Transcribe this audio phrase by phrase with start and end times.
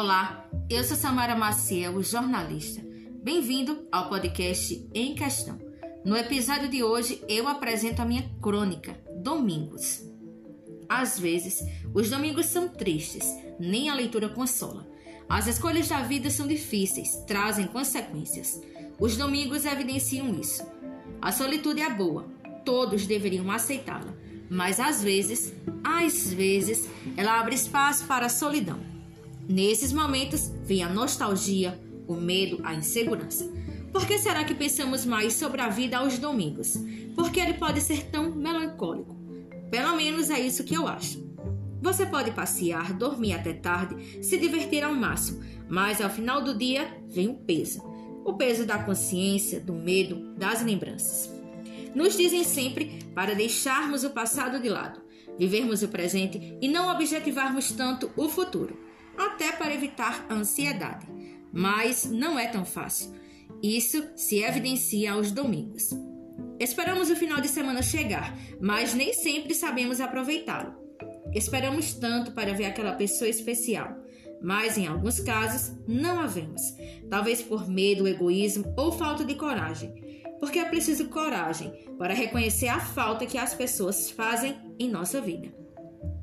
[0.00, 2.80] Olá, eu sou Samara Maciel, jornalista.
[3.20, 5.58] Bem-vindo ao podcast Em Questão.
[6.04, 10.04] No episódio de hoje, eu apresento a minha crônica, Domingos.
[10.88, 13.26] Às vezes, os domingos são tristes,
[13.58, 14.88] nem a leitura consola.
[15.28, 18.62] As escolhas da vida são difíceis, trazem consequências.
[19.00, 20.64] Os domingos evidenciam isso.
[21.20, 22.24] A solitude é boa,
[22.64, 24.14] todos deveriam aceitá-la,
[24.48, 25.52] mas às vezes,
[25.82, 28.96] às vezes, ela abre espaço para a solidão.
[29.48, 33.50] Nesses momentos vem a nostalgia, o medo, a insegurança.
[33.90, 36.74] Por que será que pensamos mais sobre a vida aos domingos?
[37.14, 39.16] Porque ele pode ser tão melancólico.
[39.70, 41.26] Pelo menos é isso que eu acho.
[41.80, 46.86] Você pode passear, dormir até tarde, se divertir ao máximo, mas ao final do dia
[47.06, 47.82] vem o peso.
[48.26, 51.32] O peso da consciência, do medo, das lembranças.
[51.94, 55.00] Nos dizem sempre para deixarmos o passado de lado,
[55.38, 58.87] vivermos o presente e não objetivarmos tanto o futuro
[59.18, 61.06] até para evitar a ansiedade.
[61.52, 63.12] Mas não é tão fácil.
[63.62, 65.90] Isso se evidencia aos domingos.
[66.60, 70.74] Esperamos o final de semana chegar, mas nem sempre sabemos aproveitá-lo.
[71.32, 73.96] Esperamos tanto para ver aquela pessoa especial,
[74.42, 76.62] mas em alguns casos não a vemos,
[77.08, 80.22] talvez por medo, egoísmo ou falta de coragem.
[80.40, 85.52] Porque é preciso coragem para reconhecer a falta que as pessoas fazem em nossa vida.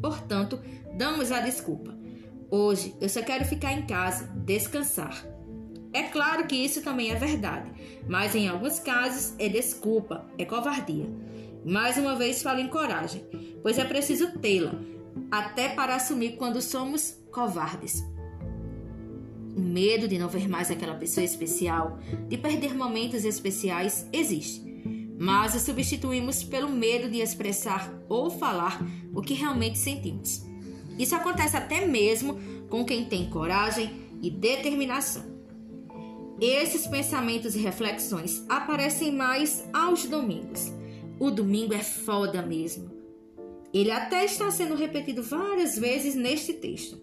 [0.00, 0.60] Portanto,
[0.96, 1.96] damos a desculpa.
[2.50, 5.26] Hoje eu só quero ficar em casa, descansar.
[5.92, 7.72] É claro que isso também é verdade,
[8.06, 11.06] mas em alguns casos é desculpa, é covardia.
[11.64, 13.24] Mais uma vez falo em coragem,
[13.62, 14.74] pois é preciso tê-la,
[15.30, 18.04] até para assumir quando somos covardes.
[19.56, 24.62] O medo de não ver mais aquela pessoa especial, de perder momentos especiais, existe,
[25.18, 28.80] mas o substituímos pelo medo de expressar ou falar
[29.14, 30.44] o que realmente sentimos.
[30.98, 33.90] Isso acontece até mesmo com quem tem coragem
[34.22, 35.36] e determinação.
[36.40, 40.72] Esses pensamentos e reflexões aparecem mais aos domingos.
[41.18, 42.90] O domingo é foda mesmo.
[43.72, 47.00] Ele até está sendo repetido várias vezes neste texto.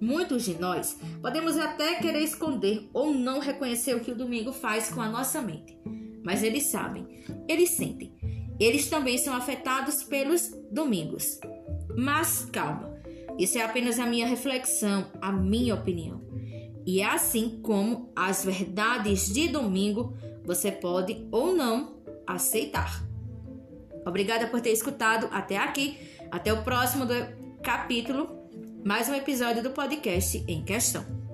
[0.00, 4.90] Muitos de nós podemos até querer esconder ou não reconhecer o que o domingo faz
[4.90, 5.76] com a nossa mente.
[6.22, 7.06] Mas eles sabem,
[7.48, 8.14] eles sentem.
[8.60, 11.40] Eles também são afetados pelos domingos.
[11.96, 12.97] Mas calma,
[13.38, 16.20] isso é apenas a minha reflexão, a minha opinião.
[16.84, 23.04] E é assim como as verdades de domingo você pode ou não aceitar.
[24.04, 25.98] Obrigada por ter escutado até aqui.
[26.30, 27.04] Até o próximo
[27.62, 28.28] capítulo,
[28.84, 31.27] mais um episódio do podcast em questão.